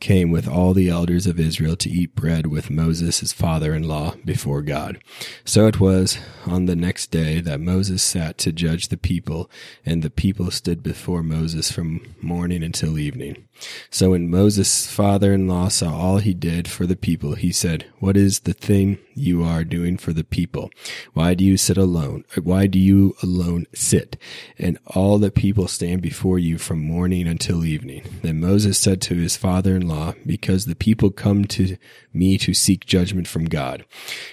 came 0.00 0.30
with 0.30 0.46
all 0.46 0.74
the 0.74 0.88
elders 0.88 1.26
of 1.26 1.40
Israel 1.40 1.76
to 1.76 1.90
eat 1.90 2.14
bread 2.14 2.46
with 2.46 2.70
Moses, 2.70 3.20
his 3.20 3.32
father 3.32 3.74
in 3.74 3.82
law, 3.82 4.14
before 4.24 4.62
God. 4.62 4.98
So 5.44 5.66
it 5.66 5.80
was 5.80 6.18
on 6.46 6.66
the 6.66 6.76
next 6.76 7.10
day 7.10 7.40
that 7.40 7.60
Moses 7.60 8.02
sat 8.02 8.38
to 8.38 8.52
judge 8.52 8.88
the 8.88 8.96
people, 8.96 9.50
and 9.84 10.02
the 10.02 10.10
people 10.10 10.50
stood 10.50 10.82
before 10.82 11.22
Moses 11.22 11.72
from 11.72 12.14
morning 12.20 12.62
until 12.62 12.98
evening. 12.98 13.47
So 13.90 14.10
when 14.10 14.30
Moses' 14.30 14.86
father 14.86 15.32
in 15.32 15.48
law 15.48 15.68
saw 15.68 15.96
all 15.96 16.18
he 16.18 16.34
did 16.34 16.68
for 16.68 16.86
the 16.86 16.96
people, 16.96 17.34
he 17.34 17.52
said, 17.52 17.86
What 17.98 18.16
is 18.16 18.40
the 18.40 18.52
thing 18.52 18.98
you 19.14 19.42
are 19.42 19.64
doing 19.64 19.96
for 19.96 20.12
the 20.12 20.24
people? 20.24 20.70
Why 21.14 21.34
do 21.34 21.44
you 21.44 21.56
sit 21.56 21.76
alone? 21.76 22.24
Why 22.42 22.66
do 22.66 22.78
you 22.78 23.16
alone 23.22 23.66
sit? 23.74 24.16
And 24.58 24.78
all 24.86 25.18
the 25.18 25.30
people 25.30 25.68
stand 25.68 26.02
before 26.02 26.38
you 26.38 26.58
from 26.58 26.80
morning 26.80 27.26
until 27.26 27.64
evening. 27.64 28.02
Then 28.22 28.40
Moses 28.40 28.78
said 28.78 29.00
to 29.02 29.14
his 29.14 29.36
father 29.36 29.74
in 29.76 29.88
law, 29.88 30.14
Because 30.24 30.66
the 30.66 30.76
people 30.76 31.10
come 31.10 31.44
to 31.46 31.76
me 32.12 32.38
to 32.38 32.54
seek 32.54 32.86
judgment 32.86 33.28
from 33.28 33.46
God. 33.46 33.84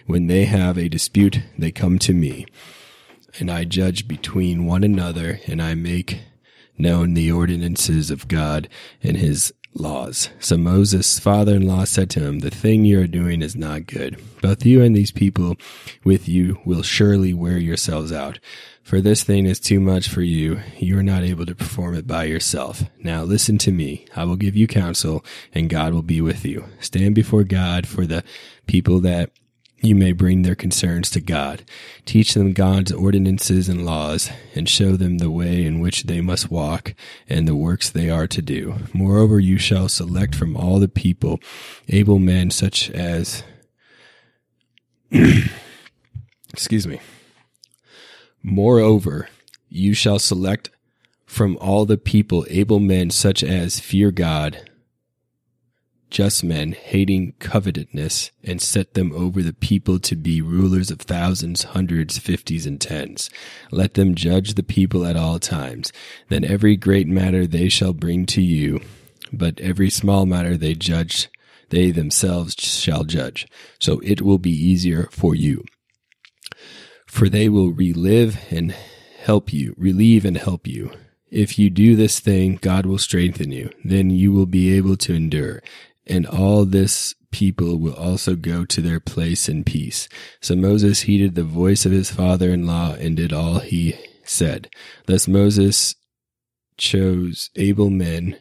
When 0.06 0.28
they 0.28 0.46
have 0.46 0.78
a 0.78 0.90
dispute, 0.90 1.42
they 1.58 1.72
come 1.72 2.00
to 2.00 2.14
me. 2.14 2.46
And 3.40 3.52
I 3.52 3.66
judge 3.66 4.08
between 4.08 4.66
one 4.66 4.84
another, 4.84 5.42
and 5.46 5.62
I 5.62 5.74
make 5.76 6.20
known 6.78 7.14
the 7.14 7.32
ordinances 7.32 8.12
of 8.12 8.28
God 8.28 8.68
and 9.02 9.18
his 9.18 9.54
laws. 9.76 10.30
So 10.40 10.58
Moses' 10.58 11.20
father 11.20 11.56
in 11.56 11.68
law 11.68 11.84
said 11.84 12.10
to 12.12 12.22
him, 12.22 12.40
The 12.40 12.50
thing 12.50 12.86
you 12.86 13.02
are 13.02 13.08
doing 13.08 13.42
is 13.42 13.56
not 13.56 13.88
good. 13.88 14.22
Both 14.42 14.66
you 14.66 14.82
and 14.82 14.96
these 14.96 15.12
people 15.12 15.58
with 16.04 16.28
you 16.28 16.60
will 16.66 16.82
surely 16.82 17.34
wear 17.34 17.58
yourselves 17.58 18.12
out. 18.12 18.40
For 18.84 19.02
this 19.02 19.24
thing 19.24 19.46
is 19.46 19.60
too 19.60 19.80
much 19.80 20.08
for 20.08 20.22
you. 20.22 20.62
You 20.78 20.98
are 21.00 21.04
not 21.04 21.24
able 21.24 21.46
to 21.48 21.56
perform 21.56 21.96
it 21.96 22.08
by 22.08 22.26
yourself. 22.26 22.84
Now 23.00 23.24
listen 23.24 23.58
to 23.60 23.72
me. 23.72 24.06
I 24.16 24.26
will 24.26 24.36
give 24.36 24.56
you 24.56 24.68
counsel, 24.68 25.26
and 25.54 25.70
God 25.70 25.94
will 25.94 26.04
be 26.04 26.22
with 26.22 26.46
you. 26.46 26.66
Stand 26.80 27.16
before 27.16 27.44
God 27.44 27.88
for 27.88 28.06
the 28.06 28.24
people 28.68 29.00
that 29.02 29.32
you 29.86 29.96
may 29.96 30.12
bring 30.12 30.42
their 30.42 30.56
concerns 30.56 31.10
to 31.12 31.22
God. 31.22 31.64
Teach 32.06 32.34
them 32.34 32.54
God's 32.54 32.92
ordinances 32.92 33.70
and 33.70 33.86
laws, 33.86 34.30
and 34.54 34.68
show 34.68 34.96
them 34.96 35.18
the 35.20 35.32
way 35.32 35.64
in 35.64 35.80
which 35.80 36.04
they 36.04 36.22
must 36.22 36.50
walk 36.52 36.94
and 37.30 37.48
the 37.48 37.56
works 37.56 37.90
they 37.90 38.10
are 38.10 38.28
to 38.28 38.42
do. 38.42 38.76
Moreover, 38.94 39.40
you 39.40 39.58
shall 39.58 39.88
select 39.90 40.36
from 40.36 40.58
all 40.58 40.80
the 40.80 40.88
people 40.88 41.40
able 41.88 42.20
men 42.20 42.52
such 42.52 42.90
as, 42.92 43.44
excuse 46.54 46.88
me. 46.88 47.00
Moreover, 48.42 49.30
you 49.70 49.94
shall 49.94 50.20
select 50.20 50.70
from 51.26 51.58
all 51.60 51.86
the 51.86 51.98
people 51.98 52.46
able 52.50 52.80
men 52.80 53.10
such 53.10 53.44
as 53.44 53.80
fear 53.80 54.12
God 54.12 54.70
just 56.16 56.46
men, 56.46 56.72
hating 56.72 57.34
covetousness, 57.40 58.32
and 58.42 58.62
set 58.62 58.94
them 58.94 59.12
over 59.12 59.44
the 59.44 59.52
people 59.52 60.00
to 60.00 60.16
be 60.16 60.42
rulers 60.42 60.90
of 60.90 61.02
thousands, 61.02 61.64
hundreds, 61.64 62.18
fifties, 62.18 62.66
and 62.66 62.80
tens. 62.80 63.30
Let 63.70 63.96
them 63.96 64.16
judge 64.16 64.54
the 64.54 64.64
people 64.64 65.06
at 65.06 65.18
all 65.18 65.40
times. 65.40 65.92
Then 66.30 66.46
every 66.46 66.78
great 66.78 67.06
matter 67.06 67.46
they 67.46 67.68
shall 67.68 67.92
bring 67.92 68.26
to 68.28 68.42
you, 68.42 68.80
but 69.34 69.60
every 69.60 69.90
small 69.90 70.26
matter 70.26 70.56
they 70.56 70.74
judge, 70.74 71.30
they 71.70 71.92
themselves 71.92 72.56
shall 72.60 73.04
judge. 73.04 73.46
So 73.78 74.00
it 74.00 74.22
will 74.22 74.40
be 74.40 74.52
easier 74.52 75.10
for 75.12 75.36
you. 75.36 75.66
For 77.08 77.28
they 77.28 77.50
will 77.50 77.74
relive 77.74 78.40
and 78.50 78.74
help 79.20 79.52
you, 79.52 79.76
relieve 79.78 80.24
and 80.24 80.38
help 80.38 80.66
you. 80.66 80.92
If 81.30 81.60
you 81.60 81.70
do 81.70 81.98
this 81.98 82.22
thing, 82.22 82.58
God 82.62 82.86
will 82.86 83.00
strengthen 83.00 83.52
you. 83.52 83.70
Then 83.84 84.10
you 84.12 84.32
will 84.32 84.46
be 84.46 84.74
able 84.78 84.96
to 84.96 85.14
endure 85.14 85.62
and 86.08 86.26
all 86.26 86.66
this 86.66 87.16
people 87.32 87.78
will 87.78 87.96
also 87.96 88.36
go 88.36 88.64
to 88.66 88.82
their 88.82 89.00
place 89.00 89.50
in 89.50 89.64
peace. 89.64 90.08
So 90.42 90.56
Moses 90.56 91.02
heeded 91.02 91.36
the 91.36 91.44
voice 91.44 91.86
of 91.86 91.92
his 91.92 92.10
father 92.10 92.52
in 92.52 92.66
law 92.66 92.94
and 92.94 93.18
did 93.18 93.34
all 93.34 93.60
he 93.60 93.96
said. 94.24 94.70
Thus 95.06 95.28
Moses 95.28 95.96
chose 96.78 97.50
able 97.56 97.90
men 97.90 98.38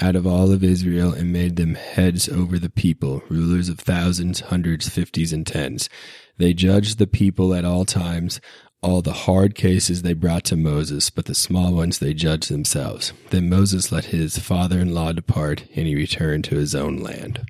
out 0.00 0.16
of 0.16 0.26
all 0.26 0.50
of 0.50 0.64
Israel 0.64 1.12
and 1.12 1.32
made 1.32 1.56
them 1.56 1.74
heads 1.74 2.28
over 2.28 2.58
the 2.58 2.70
people, 2.70 3.22
rulers 3.28 3.68
of 3.68 3.78
thousands, 3.78 4.40
hundreds, 4.40 4.88
fifties, 4.88 5.32
and 5.32 5.46
tens. 5.46 5.88
They 6.36 6.52
judged 6.52 6.98
the 6.98 7.06
people 7.06 7.54
at 7.54 7.64
all 7.64 7.84
times, 7.84 8.40
all 8.84 9.00
the 9.00 9.12
hard 9.12 9.54
cases 9.54 10.02
they 10.02 10.12
brought 10.12 10.44
to 10.44 10.56
Moses, 10.56 11.08
but 11.08 11.24
the 11.24 11.34
small 11.34 11.72
ones 11.72 11.98
they 11.98 12.12
judged 12.12 12.50
themselves. 12.50 13.14
Then 13.30 13.48
Moses 13.48 13.90
let 13.90 14.06
his 14.06 14.38
father 14.38 14.78
in 14.78 14.92
law 14.92 15.12
depart, 15.12 15.64
and 15.74 15.86
he 15.86 15.94
returned 15.94 16.44
to 16.44 16.56
his 16.56 16.74
own 16.74 16.98
land. 16.98 17.46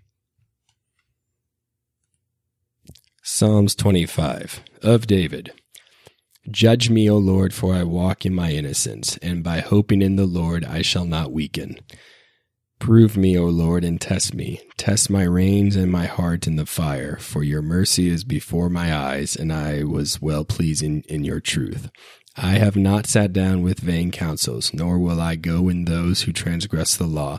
Psalms 3.21 3.75
25 3.75 4.63
of 4.83 5.09
David. 5.09 5.53
Judge 6.49 6.89
me, 6.89 7.11
O 7.11 7.17
Lord, 7.17 7.53
for 7.53 7.75
I 7.75 7.83
walk 7.83 8.25
in 8.25 8.33
my 8.33 8.53
innocence, 8.53 9.17
and 9.17 9.43
by 9.43 9.59
hoping 9.59 10.03
in 10.03 10.15
the 10.15 10.27
Lord 10.27 10.65
I 10.65 10.83
shall 10.83 11.05
not 11.05 11.33
weaken. 11.33 11.79
Prove 12.79 13.17
me, 13.17 13.39
O 13.39 13.47
Lord, 13.47 13.85
and 13.85 14.01
test 14.01 14.35
me. 14.35 14.61
Test 14.77 15.09
my 15.09 15.23
reins 15.23 15.77
and 15.77 15.91
my 15.91 16.07
heart 16.07 16.47
in 16.47 16.57
the 16.57 16.67
fire, 16.67 17.17
for 17.19 17.43
your 17.43 17.63
mercy 17.63 18.09
is 18.09 18.25
before 18.25 18.69
my 18.69 18.95
eyes, 18.95 19.37
and 19.37 19.53
I 19.53 19.85
was 19.85 20.21
well 20.21 20.45
pleasing 20.45 21.03
in 21.09 21.25
your 21.25 21.41
truth. 21.41 21.91
I 22.37 22.59
have 22.59 22.77
not 22.77 23.07
sat 23.07 23.33
down 23.33 23.63
with 23.63 23.79
vain 23.79 24.11
counsels, 24.11 24.75
nor 24.75 24.99
will 24.99 25.21
I 25.21 25.37
go 25.37 25.69
in 25.69 25.85
those 25.85 26.23
who 26.23 26.33
transgress 26.33 26.97
the 26.97 27.07
law. 27.07 27.39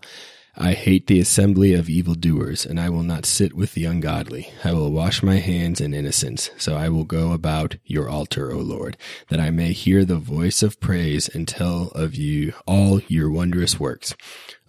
I 0.58 0.72
hate 0.74 1.08
the 1.08 1.20
assembly 1.20 1.74
of 1.74 1.90
evildoers, 1.90 2.66
and 2.66 2.80
I 2.80 2.90
will 2.90 3.04
not 3.04 3.26
sit 3.26 3.54
with 3.54 3.74
the 3.74 3.84
ungodly. 3.84 4.50
I 4.64 4.72
will 4.72 4.90
wash 4.90 5.22
my 5.22 5.36
hands 5.36 5.82
in 5.82 5.94
innocence, 5.94 6.50
so 6.58 6.76
I 6.78 6.88
will 6.88 7.04
go 7.04 7.34
about 7.34 7.76
your 7.84 8.08
altar, 8.08 8.54
O 8.54 8.60
Lord, 8.60 8.96
that 9.28 9.40
I 9.40 9.50
may 9.50 9.74
hear 9.74 10.06
the 10.06 10.16
voice 10.16 10.64
of 10.64 10.80
praise 10.80 11.28
and 11.28 11.46
tell 11.46 11.90
of 11.90 12.16
you 12.16 12.54
all 12.66 13.02
your 13.10 13.30
wondrous 13.30 13.82
works. 13.82 14.16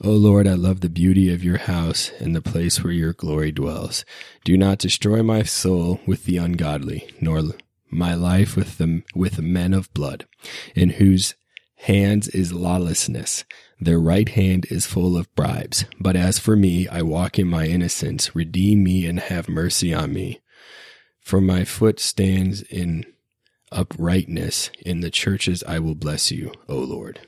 O 0.01 0.11
Lord, 0.11 0.49
I 0.49 0.55
love 0.55 0.81
the 0.81 0.89
beauty 0.89 1.33
of 1.33 1.45
your 1.45 1.59
house 1.59 2.11
and 2.19 2.35
the 2.35 2.43
place 2.43 2.83
where 2.83 2.93
your 2.93 3.13
glory 3.13 3.53
dwells. 3.53 4.05
Do 4.45 4.57
not 4.57 4.79
destroy 4.79 5.23
my 5.23 5.45
soul 5.45 6.01
with 6.05 6.25
the 6.25 6.39
ungodly, 6.39 7.09
nor 7.21 7.43
my 7.89 8.15
life 8.15 8.57
with 8.57 8.79
the 8.79 9.03
with 9.15 9.41
men 9.41 9.73
of 9.73 9.95
blood, 9.95 10.27
in 10.75 10.91
whose 10.91 11.37
hands 11.77 12.29
is 12.29 12.53
lawlessness 12.53 13.45
their 13.81 14.01
right 14.01 14.29
hand 14.31 14.67
is 14.71 14.87
full 14.87 15.17
of 15.17 15.35
bribes. 15.35 15.85
But 16.01 16.17
as 16.17 16.39
for 16.39 16.57
me, 16.57 16.89
I 16.89 17.03
walk 17.03 17.39
in 17.39 17.47
my 17.47 17.67
innocence. 17.67 18.35
Redeem 18.35 18.83
me 18.83 19.07
and 19.07 19.21
have 19.21 19.49
mercy 19.49 19.93
on 19.93 20.13
me. 20.13 20.41
For 21.21 21.41
my 21.41 21.65
foot 21.65 22.01
stands 22.01 22.63
in 22.63 23.05
uprightness. 23.71 24.71
In 24.85 25.01
the 25.01 25.11
churches 25.11 25.63
I 25.65 25.79
will 25.79 25.95
bless 25.95 26.31
you, 26.31 26.53
O 26.69 26.77
Lord. 26.77 27.21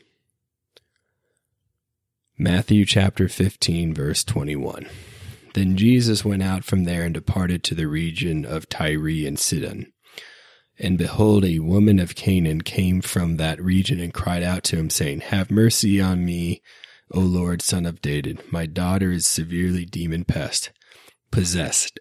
Matthew 2.39 2.85
chapter 2.87 3.29
15, 3.29 3.93
verse 3.93 4.25
21. 4.25 4.87
Then 5.55 5.77
Jesus 5.77 6.25
went 6.25 6.43
out 6.43 6.63
from 6.63 6.85
there 6.85 7.03
and 7.03 7.13
departed 7.13 7.65
to 7.65 7.75
the 7.75 7.89
region 7.89 8.45
of 8.45 8.69
Tyre 8.69 9.27
and 9.27 9.39
Sidon. 9.39 9.93
And 10.79 10.97
behold, 10.97 11.45
a 11.45 11.59
woman 11.59 11.99
of 11.99 12.15
Canaan 12.15 12.63
came 12.63 13.01
from 13.01 13.37
that 13.37 13.61
region 13.63 13.99
and 13.99 14.15
cried 14.15 14.43
out 14.43 14.63
to 14.65 14.77
him, 14.77 14.91
saying, 14.91 15.21
Have 15.21 15.51
mercy 15.51 16.01
on 16.01 16.25
me, 16.25 16.63
O 17.11 17.21
Lord, 17.21 17.63
son 17.63 17.85
of 17.85 18.01
David. 18.01 18.41
My 18.53 18.67
daughter 18.67 19.11
is 19.11 19.27
severely 19.27 19.85
demon 19.85 20.25
pest 20.25 20.71
possessed. 21.31 21.99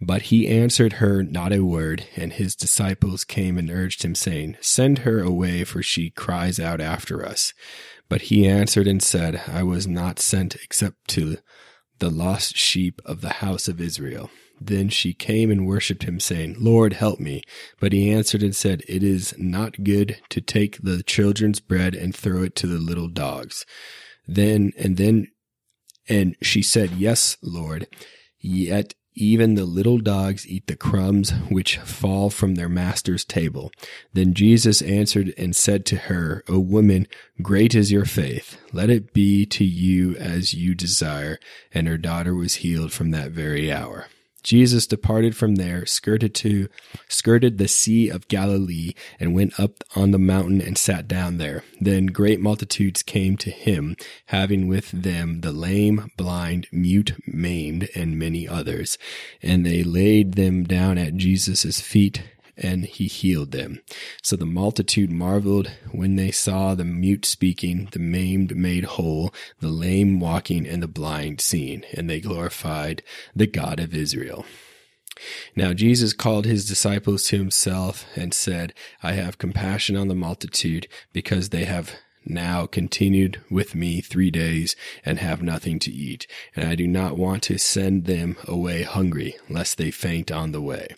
But 0.00 0.22
he 0.22 0.48
answered 0.48 0.94
her 0.94 1.22
not 1.22 1.52
a 1.52 1.64
word, 1.64 2.06
and 2.16 2.32
his 2.32 2.54
disciples 2.54 3.24
came 3.24 3.56
and 3.56 3.70
urged 3.70 4.02
him, 4.02 4.14
saying, 4.14 4.56
Send 4.60 4.98
her 4.98 5.20
away, 5.20 5.64
for 5.64 5.82
she 5.82 6.10
cries 6.10 6.60
out 6.60 6.80
after 6.80 7.24
us. 7.24 7.54
But 8.08 8.22
he 8.22 8.46
answered 8.46 8.86
and 8.86 9.02
said, 9.02 9.42
I 9.46 9.62
was 9.62 9.86
not 9.86 10.18
sent 10.18 10.54
except 10.56 11.08
to 11.08 11.38
the 11.98 12.10
lost 12.10 12.56
sheep 12.56 13.00
of 13.06 13.22
the 13.22 13.34
house 13.34 13.68
of 13.68 13.80
Israel. 13.80 14.30
Then 14.60 14.88
she 14.88 15.12
came 15.12 15.50
and 15.50 15.66
worshipped 15.66 16.04
him, 16.04 16.18
saying, 16.20 16.56
Lord, 16.58 16.94
help 16.94 17.20
me. 17.20 17.42
But 17.80 17.92
he 17.92 18.10
answered 18.10 18.42
and 18.42 18.54
said, 18.54 18.82
It 18.88 19.02
is 19.02 19.34
not 19.38 19.84
good 19.84 20.18
to 20.30 20.40
take 20.40 20.82
the 20.82 21.02
children's 21.02 21.60
bread 21.60 21.94
and 21.94 22.14
throw 22.14 22.42
it 22.42 22.56
to 22.56 22.66
the 22.66 22.78
little 22.78 23.08
dogs. 23.08 23.66
Then, 24.26 24.72
and 24.78 24.96
then, 24.96 25.28
and 26.08 26.36
she 26.42 26.62
said, 26.62 26.92
Yes, 26.92 27.36
Lord. 27.42 27.86
Yet 28.38 28.94
even 29.16 29.54
the 29.54 29.64
little 29.64 29.98
dogs 29.98 30.46
eat 30.46 30.66
the 30.66 30.76
crumbs 30.76 31.30
which 31.48 31.78
fall 31.78 32.28
from 32.28 32.54
their 32.54 32.68
master's 32.68 33.24
table. 33.24 33.72
Then 34.12 34.34
Jesus 34.34 34.82
answered 34.82 35.32
and 35.38 35.56
said 35.56 35.86
to 35.86 35.96
her, 35.96 36.44
O 36.48 36.58
woman, 36.58 37.08
great 37.40 37.74
is 37.74 37.90
your 37.90 38.04
faith. 38.04 38.58
Let 38.72 38.90
it 38.90 39.14
be 39.14 39.46
to 39.46 39.64
you 39.64 40.14
as 40.16 40.52
you 40.52 40.74
desire. 40.74 41.38
And 41.72 41.88
her 41.88 41.96
daughter 41.96 42.34
was 42.34 42.56
healed 42.56 42.92
from 42.92 43.10
that 43.12 43.30
very 43.30 43.72
hour. 43.72 44.06
Jesus 44.46 44.86
departed 44.86 45.36
from 45.36 45.56
there, 45.56 45.84
skirted 45.86 46.32
to, 46.36 46.68
skirted 47.08 47.58
the 47.58 47.66
Sea 47.66 48.08
of 48.08 48.28
Galilee, 48.28 48.92
and 49.18 49.34
went 49.34 49.58
up 49.58 49.82
on 49.96 50.12
the 50.12 50.20
mountain 50.20 50.62
and 50.62 50.78
sat 50.78 51.08
down 51.08 51.38
there. 51.38 51.64
Then 51.80 52.06
great 52.06 52.38
multitudes 52.38 53.02
came 53.02 53.36
to 53.38 53.50
him, 53.50 53.96
having 54.26 54.68
with 54.68 54.92
them 54.92 55.40
the 55.40 55.50
lame, 55.50 56.12
blind, 56.16 56.68
mute, 56.70 57.20
maimed, 57.26 57.88
and 57.96 58.20
many 58.20 58.46
others. 58.46 58.98
And 59.42 59.66
they 59.66 59.82
laid 59.82 60.34
them 60.34 60.62
down 60.62 60.96
at 60.96 61.16
Jesus' 61.16 61.80
feet 61.80 62.22
and 62.56 62.84
he 62.84 63.06
healed 63.06 63.52
them. 63.52 63.82
So 64.22 64.36
the 64.36 64.46
multitude 64.46 65.10
marveled 65.10 65.70
when 65.92 66.16
they 66.16 66.30
saw 66.30 66.74
the 66.74 66.84
mute 66.84 67.24
speaking, 67.24 67.88
the 67.92 67.98
maimed 67.98 68.56
made 68.56 68.84
whole, 68.84 69.32
the 69.60 69.68
lame 69.68 70.20
walking, 70.20 70.66
and 70.66 70.82
the 70.82 70.88
blind 70.88 71.40
seeing, 71.40 71.84
and 71.92 72.08
they 72.08 72.20
glorified 72.20 73.02
the 73.34 73.46
God 73.46 73.80
of 73.80 73.94
Israel. 73.94 74.44
Now 75.54 75.72
Jesus 75.72 76.12
called 76.12 76.44
his 76.44 76.68
disciples 76.68 77.24
to 77.24 77.38
himself 77.38 78.06
and 78.16 78.34
said, 78.34 78.74
I 79.02 79.12
have 79.12 79.38
compassion 79.38 79.96
on 79.96 80.08
the 80.08 80.14
multitude 80.14 80.88
because 81.12 81.48
they 81.48 81.64
have 81.64 81.96
now 82.26 82.66
continued 82.66 83.40
with 83.50 83.74
me 83.74 84.00
three 84.00 84.30
days 84.30 84.76
and 85.04 85.18
have 85.18 85.42
nothing 85.42 85.78
to 85.80 85.92
eat. 85.92 86.26
And 86.54 86.68
I 86.68 86.74
do 86.74 86.86
not 86.86 87.16
want 87.16 87.42
to 87.44 87.58
send 87.58 88.04
them 88.04 88.36
away 88.44 88.82
hungry, 88.82 89.36
lest 89.48 89.78
they 89.78 89.90
faint 89.90 90.30
on 90.30 90.52
the 90.52 90.60
way. 90.60 90.88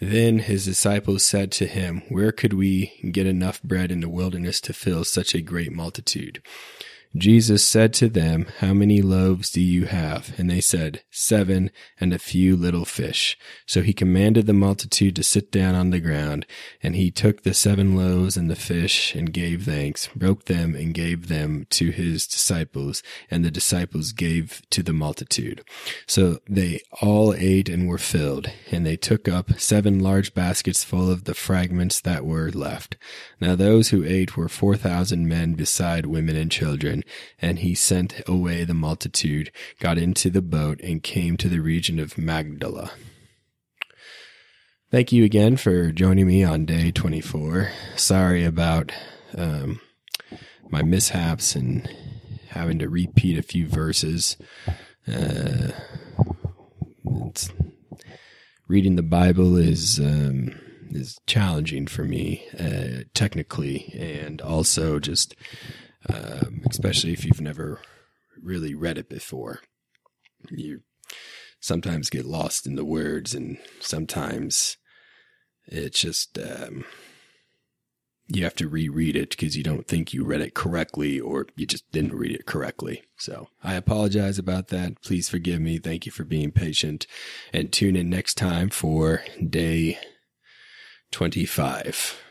Then 0.00 0.40
his 0.40 0.64
disciples 0.64 1.24
said 1.24 1.52
to 1.52 1.66
him, 1.66 2.02
Where 2.08 2.32
could 2.32 2.52
we 2.52 2.92
get 3.10 3.26
enough 3.26 3.62
bread 3.62 3.90
in 3.90 4.00
the 4.00 4.08
wilderness 4.08 4.60
to 4.62 4.72
fill 4.72 5.04
such 5.04 5.34
a 5.34 5.40
great 5.40 5.72
multitude? 5.72 6.42
Jesus 7.16 7.64
said 7.64 7.92
to 7.94 8.08
them, 8.08 8.46
How 8.58 8.74
many 8.74 9.00
loaves 9.00 9.52
do 9.52 9.60
you 9.60 9.86
have? 9.86 10.34
And 10.36 10.50
they 10.50 10.60
said, 10.60 11.02
Seven, 11.12 11.70
and 12.00 12.12
a 12.12 12.18
few 12.18 12.56
little 12.56 12.84
fish. 12.84 13.38
So 13.66 13.82
he 13.82 13.92
commanded 13.92 14.46
the 14.46 14.52
multitude 14.52 15.14
to 15.16 15.22
sit 15.22 15.52
down 15.52 15.76
on 15.76 15.90
the 15.90 16.00
ground. 16.00 16.44
And 16.82 16.96
he 16.96 17.12
took 17.12 17.42
the 17.42 17.54
seven 17.54 17.94
loaves 17.94 18.36
and 18.36 18.50
the 18.50 18.56
fish, 18.56 19.14
and 19.14 19.32
gave 19.32 19.64
thanks, 19.64 20.08
broke 20.08 20.46
them, 20.46 20.74
and 20.74 20.92
gave 20.92 21.28
them 21.28 21.66
to 21.70 21.90
his 21.90 22.26
disciples. 22.26 23.00
And 23.30 23.44
the 23.44 23.50
disciples 23.50 24.10
gave 24.10 24.62
to 24.70 24.82
the 24.82 24.92
multitude. 24.92 25.62
So 26.08 26.40
they 26.48 26.80
all 27.00 27.32
ate 27.34 27.68
and 27.68 27.88
were 27.88 27.98
filled. 27.98 28.50
And 28.72 28.84
they 28.84 28.96
took 28.96 29.28
up 29.28 29.60
seven 29.60 30.00
large 30.00 30.34
baskets 30.34 30.82
full 30.82 31.12
of 31.12 31.24
the 31.24 31.34
fragments 31.34 32.00
that 32.00 32.26
were 32.26 32.50
left. 32.50 32.96
Now 33.40 33.54
those 33.54 33.90
who 33.90 34.04
ate 34.04 34.36
were 34.36 34.48
four 34.48 34.76
thousand 34.76 35.28
men, 35.28 35.54
beside 35.54 36.06
women 36.06 36.34
and 36.34 36.50
children 36.50 37.03
and 37.40 37.60
he 37.60 37.74
sent 37.74 38.22
away 38.26 38.64
the 38.64 38.74
multitude, 38.74 39.50
got 39.80 39.98
into 39.98 40.30
the 40.30 40.42
boat, 40.42 40.80
and 40.80 41.02
came 41.02 41.36
to 41.36 41.48
the 41.48 41.60
region 41.60 41.98
of 41.98 42.18
Magdala. 42.18 42.92
Thank 44.90 45.10
you 45.10 45.24
again 45.24 45.56
for 45.56 45.90
joining 45.90 46.26
me 46.26 46.44
on 46.44 46.66
day 46.66 46.92
24. 46.92 47.70
Sorry 47.96 48.44
about 48.44 48.92
um, 49.36 49.80
my 50.70 50.82
mishaps 50.82 51.56
and 51.56 51.88
having 52.50 52.78
to 52.78 52.88
repeat 52.88 53.36
a 53.36 53.42
few 53.42 53.66
verses. 53.66 54.36
Uh, 55.08 55.72
reading 58.68 58.96
the 58.96 59.02
Bible 59.02 59.56
is 59.56 59.98
um, 59.98 60.52
is 60.90 61.18
challenging 61.26 61.86
for 61.86 62.04
me 62.04 62.46
uh, 62.58 63.02
technically, 63.14 63.92
and 63.98 64.40
also 64.40 64.98
just 64.98 65.34
um, 66.12 66.62
especially 66.70 67.12
if 67.12 67.24
you've 67.24 67.40
never 67.40 67.80
really 68.42 68.74
read 68.74 68.98
it 68.98 69.08
before. 69.08 69.60
You 70.50 70.80
sometimes 71.60 72.10
get 72.10 72.26
lost 72.26 72.66
in 72.66 72.76
the 72.76 72.84
words, 72.84 73.34
and 73.34 73.58
sometimes 73.80 74.76
it's 75.66 76.00
just 76.00 76.38
um, 76.38 76.84
you 78.28 78.44
have 78.44 78.54
to 78.56 78.68
reread 78.68 79.16
it 79.16 79.30
because 79.30 79.56
you 79.56 79.62
don't 79.62 79.86
think 79.86 80.12
you 80.12 80.24
read 80.24 80.40
it 80.40 80.54
correctly 80.54 81.20
or 81.20 81.46
you 81.56 81.66
just 81.66 81.90
didn't 81.92 82.14
read 82.14 82.32
it 82.32 82.46
correctly. 82.46 83.02
So 83.16 83.48
I 83.62 83.74
apologize 83.74 84.38
about 84.38 84.68
that. 84.68 85.02
Please 85.02 85.28
forgive 85.28 85.60
me. 85.60 85.78
Thank 85.78 86.06
you 86.06 86.12
for 86.12 86.24
being 86.24 86.50
patient 86.50 87.06
and 87.52 87.70
tune 87.70 87.96
in 87.96 88.08
next 88.08 88.34
time 88.34 88.70
for 88.70 89.22
day 89.46 89.98
25. 91.10 92.20